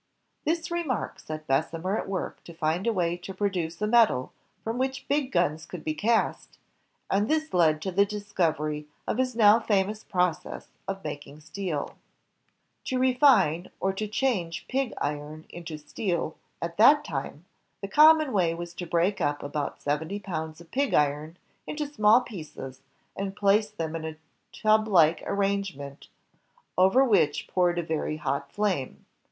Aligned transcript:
This 0.45 0.71
remark 0.71 1.19
set 1.19 1.45
Bessemer 1.45 1.95
at 1.95 2.09
work 2.09 2.43
to 2.45 2.55
find 2.55 2.87
a 2.87 2.91
way 2.91 3.15
to 3.17 3.35
produce 3.35 3.79
a 3.83 3.85
metal 3.85 4.33
from 4.63 4.79
which 4.79 5.07
big 5.07 5.31
guns 5.31 5.63
could 5.67 5.83
be 5.83 5.93
cast, 5.93 6.57
and 7.11 7.29
this 7.29 7.53
led 7.53 7.83
to 7.83 7.91
the 7.91 8.03
discovery 8.03 8.87
of 9.05 9.19
his 9.19 9.35
now 9.35 9.59
famous 9.59 10.03
process 10.03 10.69
of 10.87 11.03
making 11.03 11.39
steel. 11.41 11.97
To 12.85 12.97
refine, 12.97 13.69
or 13.79 13.93
to 13.93 14.07
change 14.07 14.67
pig 14.67 14.91
iron 14.97 15.45
into 15.49 15.77
steel, 15.77 16.35
at 16.63 16.77
that 16.77 17.05
time, 17.05 17.45
the 17.81 17.87
common 17.87 18.33
way 18.33 18.55
was 18.55 18.73
to 18.73 18.87
break 18.87 19.21
up 19.21 19.43
about 19.43 19.83
seventy 19.83 20.17
pounds 20.17 20.59
of 20.59 20.71
pig 20.71 20.95
iron 20.95 21.37
into 21.67 21.85
small 21.85 22.21
pieces, 22.21 22.81
and 23.15 23.35
place 23.35 23.69
them 23.69 23.95
in 23.95 24.03
a 24.05 24.15
tub 24.51 24.87
like 24.87 25.21
arrangement, 25.27 26.07
over 26.75 27.05
which 27.05 27.45
poured 27.47 27.77
a 27.77 27.83
very 27.83 28.17
hot 28.17 28.51
flame. 28.51 29.05